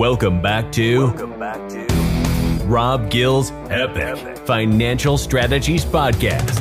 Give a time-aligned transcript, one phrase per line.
[0.00, 6.56] Welcome back to, Welcome back to Rob Gill's Epic Financial Strategies Podcast.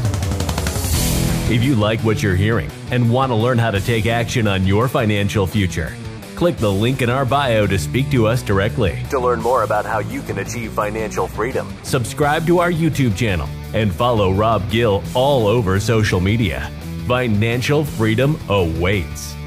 [1.50, 4.68] If you like what you're hearing and want to learn how to take action on
[4.68, 5.96] your financial future,
[6.36, 9.02] click the link in our bio to speak to us directly.
[9.10, 13.48] To learn more about how you can achieve financial freedom, subscribe to our YouTube channel
[13.74, 16.70] and follow Rob Gill all over social media.
[17.08, 19.39] Financial freedom awaits.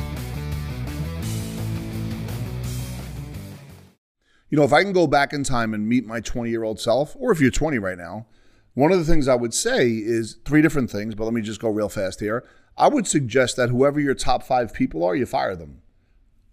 [4.52, 6.78] You know, if I can go back in time and meet my 20 year old
[6.78, 8.26] self, or if you're 20 right now,
[8.74, 11.58] one of the things I would say is three different things, but let me just
[11.58, 12.44] go real fast here.
[12.76, 15.80] I would suggest that whoever your top five people are, you fire them.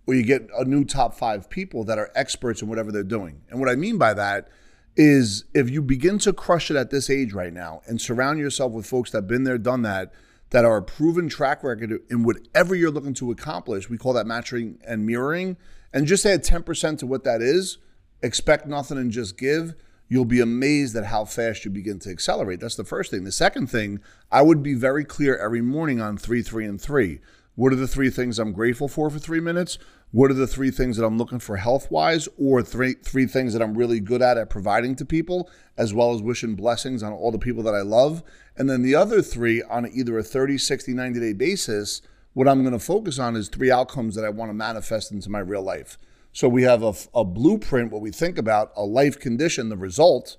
[0.07, 3.41] Or you get a new top five people that are experts in whatever they're doing.
[3.49, 4.47] And what I mean by that
[4.95, 8.71] is if you begin to crush it at this age right now and surround yourself
[8.71, 10.13] with folks that have been there, done that,
[10.51, 14.25] that are a proven track record in whatever you're looking to accomplish, we call that
[14.25, 15.57] matching and mirroring,
[15.91, 17.77] and just add 10% to what that is
[18.21, 19.75] expect nothing and just give,
[20.07, 22.59] you'll be amazed at how fast you begin to accelerate.
[22.59, 23.23] That's the first thing.
[23.23, 23.99] The second thing,
[24.31, 27.19] I would be very clear every morning on three, three, and three.
[27.55, 29.77] What are the three things I'm grateful for for three minutes?
[30.11, 33.53] What are the three things that I'm looking for health wise, or three three things
[33.53, 37.13] that I'm really good at at providing to people, as well as wishing blessings on
[37.13, 38.23] all the people that I love?
[38.57, 42.01] And then the other three on either a 30, 60, 90 day basis,
[42.33, 45.29] what I'm going to focus on is three outcomes that I want to manifest into
[45.29, 45.97] my real life.
[46.39, 50.37] So we have a, a blueprint, what we think about, a life condition, the result.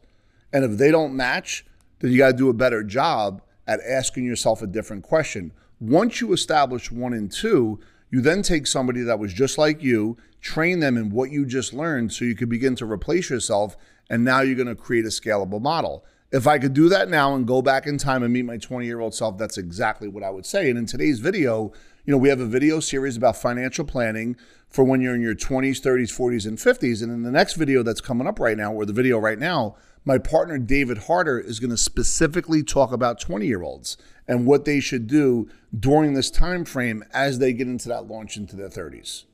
[0.50, 1.66] And if they don't match,
[1.98, 5.52] then you got to do a better job at asking yourself a different question.
[5.78, 10.16] Once you establish one and two, you then take somebody that was just like you,
[10.40, 13.76] train them in what you just learned so you could begin to replace yourself.
[14.08, 16.06] And now you're going to create a scalable model.
[16.32, 18.86] If I could do that now and go back in time and meet my 20
[18.86, 20.70] year old self, that's exactly what I would say.
[20.70, 21.72] And in today's video,
[22.04, 24.36] you know, we have a video series about financial planning
[24.68, 27.02] for when you're in your 20s, 30s, 40s, and 50s.
[27.02, 29.76] And in the next video that's coming up right now, or the video right now,
[30.04, 33.96] my partner David Harder is going to specifically talk about 20 year olds
[34.28, 38.36] and what they should do during this time frame as they get into that launch
[38.36, 39.24] into their 30s.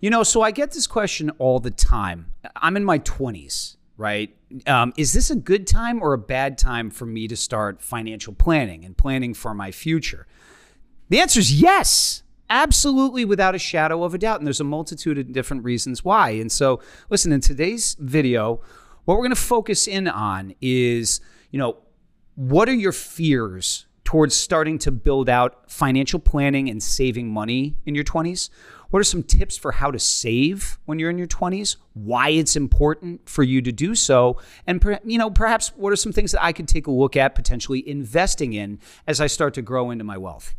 [0.00, 2.32] You know, so I get this question all the time.
[2.56, 4.34] I'm in my 20s, right?
[4.66, 8.34] Um, is this a good time or a bad time for me to start financial
[8.34, 10.26] planning and planning for my future?
[11.08, 12.22] The answer is yes.
[12.50, 14.40] Absolutely, without a shadow of a doubt.
[14.40, 16.30] And there's a multitude of different reasons why.
[16.30, 18.60] And so, listen, in today's video,
[19.04, 21.78] what we're going to focus in on is, you know,
[22.34, 27.94] what are your fears towards starting to build out financial planning and saving money in
[27.94, 28.50] your 20s?
[28.92, 31.76] What are some tips for how to save when you're in your 20s?
[31.94, 34.36] Why it's important for you to do so?
[34.66, 37.34] And you know, perhaps what are some things that I could take a look at
[37.34, 40.54] potentially investing in as I start to grow into my wealth?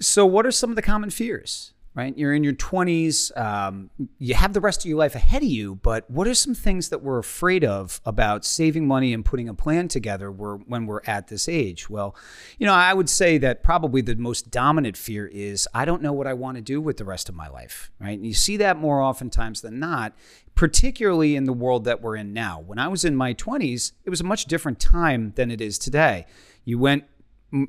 [0.00, 1.72] So, what are some of the common fears?
[1.92, 3.36] Right, you're in your 20s.
[3.36, 6.54] Um, you have the rest of your life ahead of you, but what are some
[6.54, 11.00] things that we're afraid of about saving money and putting a plan together when we're
[11.08, 11.90] at this age?
[11.90, 12.14] Well,
[12.58, 16.12] you know, I would say that probably the most dominant fear is I don't know
[16.12, 17.90] what I want to do with the rest of my life.
[17.98, 20.14] Right, and you see that more oftentimes than not
[20.54, 22.60] particularly in the world that we're in now.
[22.60, 25.78] When I was in my 20s, it was a much different time than it is
[25.78, 26.26] today.
[26.64, 27.04] You went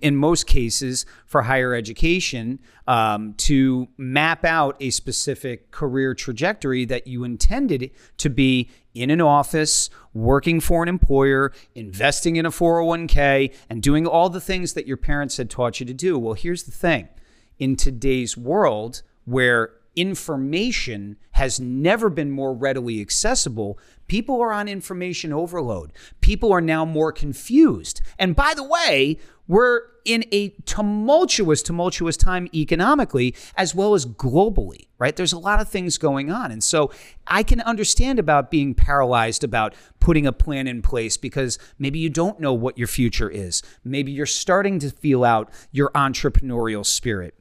[0.01, 7.07] in most cases for higher education um, to map out a specific career trajectory that
[7.07, 13.53] you intended to be in an office, working for an employer, investing in a 401k,
[13.69, 16.19] and doing all the things that your parents had taught you to do.
[16.19, 17.09] Well, here's the thing
[17.57, 23.77] in today's world where information has never been more readily accessible.
[24.11, 25.93] People are on information overload.
[26.19, 28.01] People are now more confused.
[28.19, 29.17] And by the way,
[29.47, 35.15] we're in a tumultuous, tumultuous time economically as well as globally, right?
[35.15, 36.51] There's a lot of things going on.
[36.51, 36.91] And so
[37.25, 42.09] I can understand about being paralyzed about putting a plan in place because maybe you
[42.09, 43.63] don't know what your future is.
[43.85, 47.33] Maybe you're starting to feel out your entrepreneurial spirit.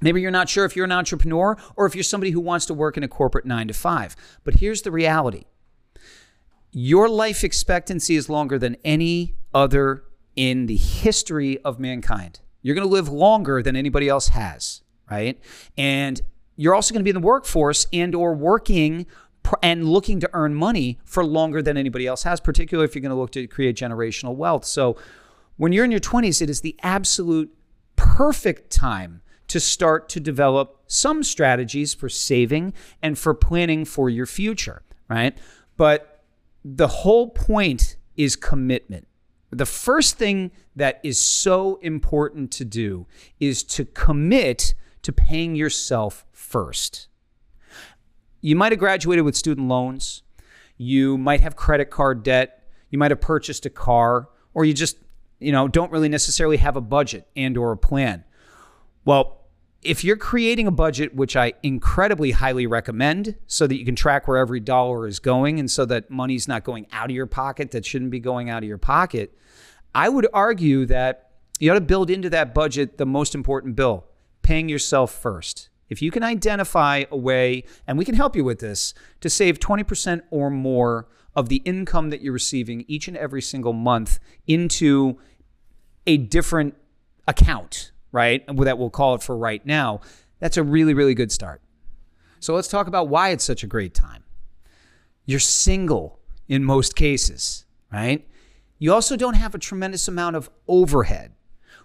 [0.00, 2.74] Maybe you're not sure if you're an entrepreneur or if you're somebody who wants to
[2.74, 4.16] work in a corporate nine to five.
[4.42, 5.44] But here's the reality
[6.78, 10.04] your life expectancy is longer than any other
[10.36, 12.40] in the history of mankind.
[12.60, 15.40] You're going to live longer than anybody else has, right?
[15.78, 16.20] And
[16.54, 19.06] you're also going to be in the workforce and or working
[19.62, 23.08] and looking to earn money for longer than anybody else has, particularly if you're going
[23.08, 24.66] to look to create generational wealth.
[24.66, 24.98] So
[25.56, 27.56] when you're in your 20s, it is the absolute
[27.96, 34.26] perfect time to start to develop some strategies for saving and for planning for your
[34.26, 35.38] future, right?
[35.78, 36.15] But
[36.68, 39.06] the whole point is commitment.
[39.50, 43.06] The first thing that is so important to do
[43.38, 47.06] is to commit to paying yourself first.
[48.40, 50.22] you might have graduated with student loans,
[50.76, 54.98] you might have credit card debt, you might have purchased a car, or you just,
[55.38, 58.24] you know, don't really necessarily have a budget and or a plan.
[59.04, 59.45] Well,
[59.82, 64.26] if you're creating a budget, which I incredibly highly recommend, so that you can track
[64.26, 67.70] where every dollar is going and so that money's not going out of your pocket
[67.70, 69.36] that shouldn't be going out of your pocket,
[69.94, 74.04] I would argue that you ought to build into that budget the most important bill
[74.42, 75.68] paying yourself first.
[75.88, 79.58] If you can identify a way, and we can help you with this, to save
[79.58, 85.18] 20% or more of the income that you're receiving each and every single month into
[86.06, 86.74] a different
[87.28, 88.46] account, right?
[88.46, 90.00] That we'll call it for right now.
[90.40, 91.60] That's a really, really good start.
[92.40, 94.24] So let's talk about why it's such a great time.
[95.26, 96.18] You're single
[96.48, 98.26] in most cases, right?
[98.78, 101.32] You also don't have a tremendous amount of overhead.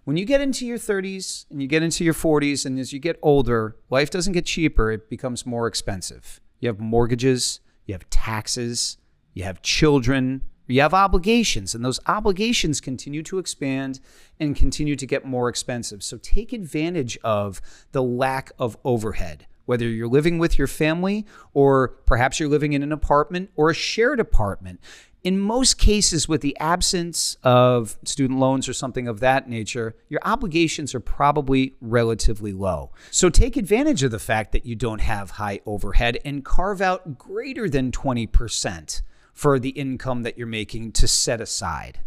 [0.06, 3.00] When you get into your 30s and you get into your 40s, and as you
[3.00, 6.40] get older, life doesn't get cheaper, it becomes more expensive.
[6.62, 8.98] You have mortgages, you have taxes,
[9.34, 14.00] you have children, you have obligations, and those obligations continue to expand
[14.40, 16.04] and continue to get more expensive.
[16.04, 17.62] So take advantage of
[17.92, 19.48] the lack of overhead.
[19.66, 23.74] Whether you're living with your family or perhaps you're living in an apartment or a
[23.74, 24.80] shared apartment,
[25.24, 30.20] in most cases, with the absence of student loans or something of that nature, your
[30.24, 32.92] obligations are probably relatively low.
[33.12, 37.20] So take advantage of the fact that you don't have high overhead and carve out
[37.20, 39.02] greater than 20%
[39.42, 42.00] for the income that you're making to set aside.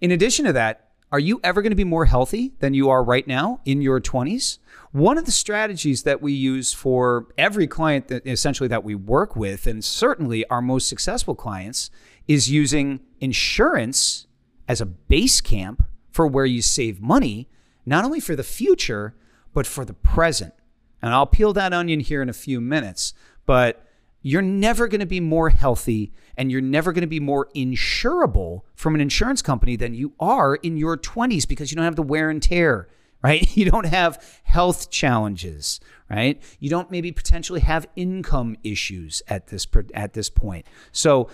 [0.00, 3.04] In addition to that, are you ever going to be more healthy than you are
[3.04, 4.58] right now in your 20s?
[4.90, 9.36] One of the strategies that we use for every client that essentially that we work
[9.36, 11.90] with, and certainly our most successful clients,
[12.26, 14.26] is using insurance
[14.66, 17.48] as a base camp for where you save money,
[17.86, 19.14] not only for the future,
[19.54, 20.54] but for the present.
[21.00, 23.14] And I'll peel that onion here in a few minutes,
[23.46, 23.86] but
[24.22, 28.62] you're never going to be more healthy and you're never going to be more insurable
[28.74, 32.02] from an insurance company than you are in your 20s because you don't have the
[32.02, 32.88] wear and tear,
[33.22, 33.56] right?
[33.56, 36.42] You don't have health challenges, right?
[36.58, 40.66] You don't maybe potentially have income issues at this at this point.
[40.92, 41.28] So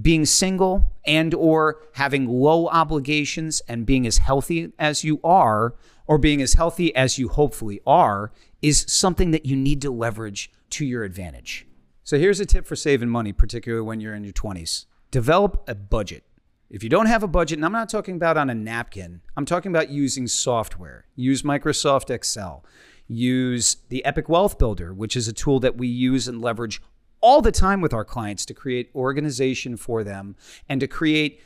[0.00, 5.74] being single and or having low obligations and being as healthy as you are
[6.06, 8.32] or being as healthy as you hopefully are
[8.62, 11.66] is something that you need to leverage to your advantage.
[12.04, 14.86] So here's a tip for saving money, particularly when you're in your 20s.
[15.12, 16.24] Develop a budget.
[16.68, 19.44] If you don't have a budget, and I'm not talking about on a napkin, I'm
[19.44, 21.06] talking about using software.
[21.14, 22.64] Use Microsoft Excel.
[23.06, 26.82] Use the Epic Wealth Builder, which is a tool that we use and leverage
[27.20, 30.34] all the time with our clients to create organization for them
[30.68, 31.40] and to create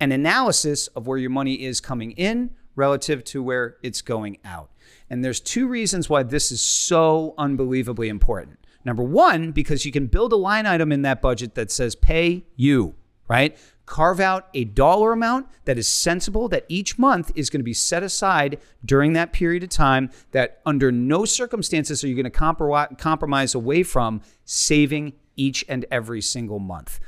[0.00, 4.70] an analysis of where your money is coming in relative to where it's going out.
[5.08, 8.59] And there's two reasons why this is so unbelievably important.
[8.84, 12.44] Number one, because you can build a line item in that budget that says pay
[12.56, 12.94] you,
[13.28, 13.58] right?
[13.84, 17.74] Carve out a dollar amount that is sensible that each month is going to be
[17.74, 22.96] set aside during that period of time that under no circumstances are you going to
[22.96, 27.00] compromise away from saving each and every single month.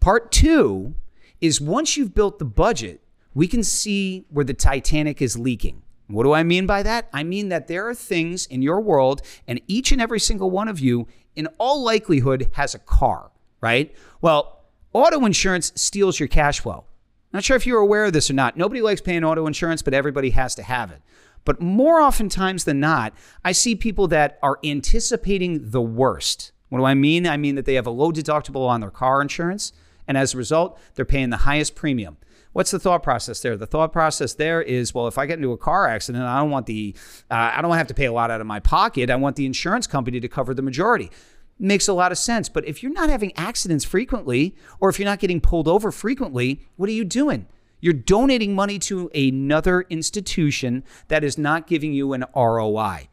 [0.00, 0.94] Part two
[1.40, 3.00] is once you've built the budget,
[3.34, 5.82] we can see where the Titanic is leaking.
[6.08, 7.08] What do I mean by that?
[7.12, 10.68] I mean that there are things in your world, and each and every single one
[10.68, 13.30] of you, in all likelihood, has a car,
[13.60, 13.94] right?
[14.20, 16.84] Well, auto insurance steals your cash flow.
[17.32, 18.56] Not sure if you're aware of this or not.
[18.56, 21.02] Nobody likes paying auto insurance, but everybody has to have it.
[21.44, 23.12] But more oftentimes than not,
[23.44, 26.52] I see people that are anticipating the worst.
[26.68, 27.26] What do I mean?
[27.26, 29.72] I mean that they have a low deductible on their car insurance,
[30.08, 32.16] and as a result, they're paying the highest premium.
[32.56, 33.54] What's the thought process there?
[33.58, 36.50] The thought process there is, well, if I get into a car accident, I don't
[36.50, 36.96] want the,
[37.30, 39.10] uh, I don't have to pay a lot out of my pocket.
[39.10, 41.10] I want the insurance company to cover the majority.
[41.58, 42.48] Makes a lot of sense.
[42.48, 46.62] But if you're not having accidents frequently, or if you're not getting pulled over frequently,
[46.76, 47.46] what are you doing?
[47.80, 53.10] You're donating money to another institution that is not giving you an ROI.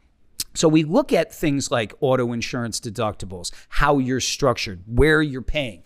[0.54, 5.82] So we look at things like auto insurance deductibles, how you're structured, where you're paying,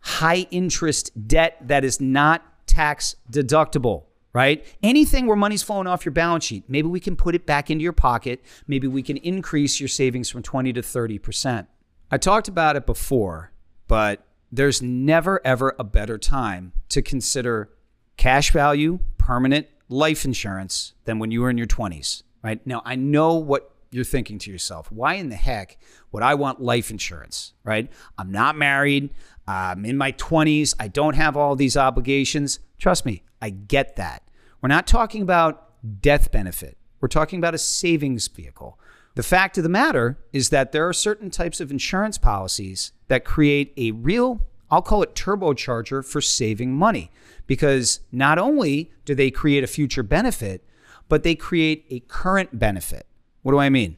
[0.00, 2.42] high interest debt that is not
[2.78, 4.64] tax deductible, right?
[4.84, 7.82] Anything where money's flowing off your balance sheet, maybe we can put it back into
[7.82, 8.40] your pocket.
[8.68, 11.66] Maybe we can increase your savings from 20 to 30%.
[12.12, 13.50] I talked about it before,
[13.88, 17.70] but there's never ever a better time to consider
[18.16, 22.64] cash value, permanent life insurance than when you were in your 20s, right?
[22.64, 25.78] Now, I know what you're thinking to yourself, why in the heck
[26.12, 27.90] would I want life insurance, right?
[28.16, 29.10] I'm not married.
[29.48, 30.74] I'm in my 20s.
[30.78, 32.60] I don't have all these obligations.
[32.78, 34.22] Trust me, I get that.
[34.60, 36.76] We're not talking about death benefit.
[37.00, 38.78] We're talking about a savings vehicle.
[39.14, 43.24] The fact of the matter is that there are certain types of insurance policies that
[43.24, 47.10] create a real, I'll call it turbocharger for saving money.
[47.46, 50.64] Because not only do they create a future benefit,
[51.08, 53.06] but they create a current benefit.
[53.42, 53.96] What do I mean?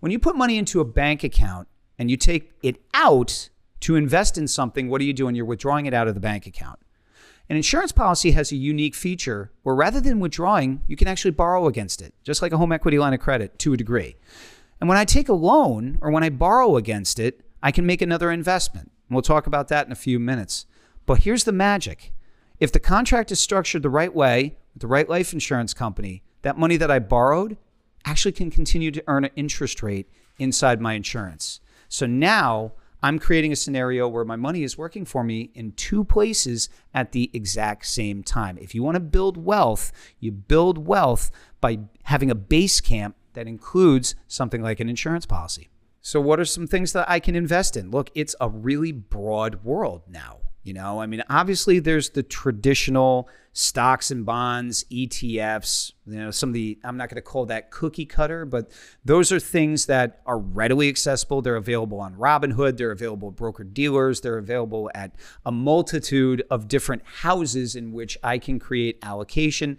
[0.00, 3.50] When you put money into a bank account and you take it out
[3.80, 5.34] to invest in something, what are you doing?
[5.34, 6.80] You're withdrawing it out of the bank account.
[7.50, 11.66] An insurance policy has a unique feature where rather than withdrawing, you can actually borrow
[11.66, 14.14] against it, just like a home equity line of credit to a degree.
[14.80, 18.00] And when I take a loan or when I borrow against it, I can make
[18.00, 18.92] another investment.
[19.08, 20.66] And we'll talk about that in a few minutes.
[21.06, 22.12] But here's the magic
[22.60, 26.56] if the contract is structured the right way with the right life insurance company, that
[26.56, 27.56] money that I borrowed
[28.04, 31.58] actually can continue to earn an interest rate inside my insurance.
[31.88, 36.04] So now I'm creating a scenario where my money is working for me in two
[36.04, 38.58] places at the exact same time.
[38.58, 41.30] If you want to build wealth, you build wealth
[41.60, 45.68] by having a base camp that includes something like an insurance policy.
[46.02, 47.90] So, what are some things that I can invest in?
[47.90, 50.39] Look, it's a really broad world now.
[50.62, 56.50] You know, I mean, obviously there's the traditional stocks and bonds, ETFs, you know, some
[56.50, 58.70] of the, I'm not going to call that cookie cutter, but
[59.04, 61.40] those are things that are readily accessible.
[61.40, 65.12] They're available on Robinhood, they're available at broker dealers, they're available at
[65.46, 69.78] a multitude of different houses in which I can create allocation.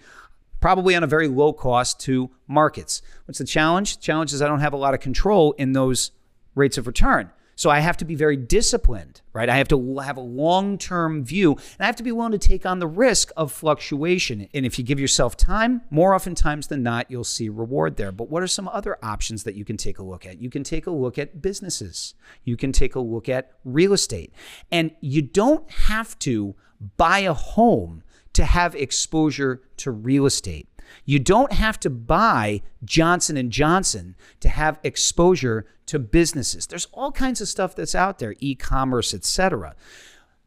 [0.61, 3.03] Probably on a very low cost to markets.
[3.25, 3.97] What's the challenge?
[3.97, 6.11] The challenge is I don't have a lot of control in those
[6.55, 7.31] rates of return.
[7.61, 9.47] So I have to be very disciplined, right?
[9.47, 12.39] I have to have a long term view and I have to be willing to
[12.39, 14.47] take on the risk of fluctuation.
[14.55, 18.11] And if you give yourself time, more oftentimes than not, you'll see reward there.
[18.11, 20.41] But what are some other options that you can take a look at?
[20.41, 22.15] You can take a look at businesses,
[22.45, 24.33] you can take a look at real estate.
[24.71, 26.55] And you don't have to
[26.97, 28.01] buy a home
[28.33, 30.67] to have exposure to real estate.
[31.05, 36.67] You don't have to buy Johnson and Johnson to have exposure to businesses.
[36.67, 39.75] There's all kinds of stuff that's out there, e-commerce, etc.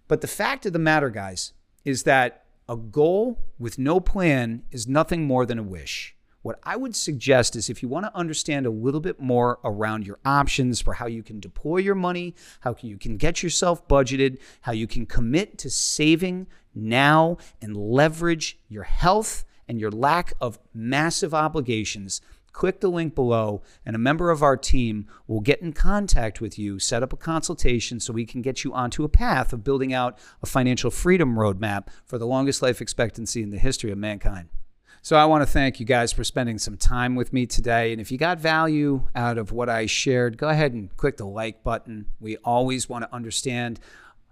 [0.08, 1.52] But the fact of the matter, guys,
[1.84, 6.14] is that a goal with no plan is nothing more than a wish.
[6.44, 10.06] What I would suggest is if you want to understand a little bit more around
[10.06, 14.38] your options for how you can deploy your money, how you can get yourself budgeted,
[14.60, 20.59] how you can commit to saving now and leverage your health and your lack of
[20.73, 22.21] massive obligations,
[22.52, 26.59] click the link below and a member of our team will get in contact with
[26.59, 29.92] you, set up a consultation so we can get you onto a path of building
[29.92, 34.49] out a financial freedom roadmap for the longest life expectancy in the history of mankind.
[35.02, 37.92] So I want to thank you guys for spending some time with me today.
[37.92, 41.26] And if you got value out of what I shared, go ahead and click the
[41.26, 42.06] like button.
[42.21, 43.80] We always want to understand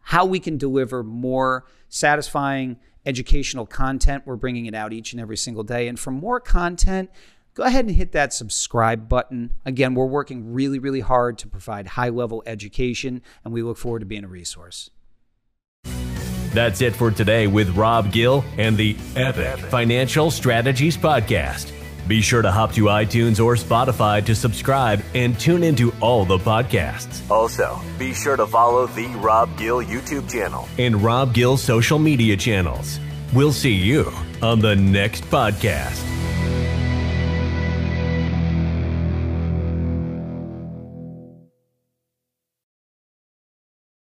[0.01, 4.25] how we can deliver more satisfying educational content.
[4.27, 5.89] We're bringing it out each and every single day.
[5.89, 7.11] And for more content,
[7.55, 9.55] go ahead and hit that subscribe button.
[9.65, 14.01] Again, we're working really, really hard to provide high level education, and we look forward
[14.01, 14.91] to being a resource.
[16.55, 21.73] That's it for today with Rob Gill and the Epic Financial Strategies Podcast.
[22.09, 26.39] Be sure to hop to iTunes or Spotify to subscribe and tune into all the
[26.39, 27.29] podcasts.
[27.31, 32.37] Also, be sure to follow the Rob Gill YouTube channel and Rob Gill social media
[32.37, 32.99] channels.
[33.33, 36.22] We'll see you on the next podcast.